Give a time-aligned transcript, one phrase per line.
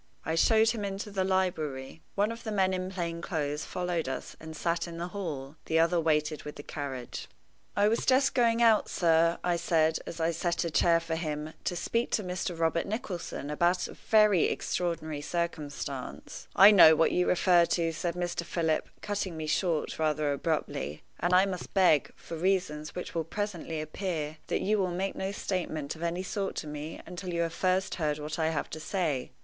[0.25, 2.01] I showed him into the library.
[2.15, 5.57] One of the men in plain clothes followed us, and sat in the hall.
[5.65, 7.27] The other waited with the carriage.
[7.75, 11.53] "I was just going out, sir," I said, as I set a chair for him,
[11.65, 12.57] "to speak to Mr.
[12.57, 18.43] Robert Nicholson about a very extraordinary circumstance" "I know what you refer to," said Mr.
[18.43, 23.79] Philip, cutting me short rather abruptly; "and I must beg, for reasons which will presently
[23.79, 27.53] appear, that you will make no statement of any sort to me until you have
[27.53, 29.29] first heard what I have to say.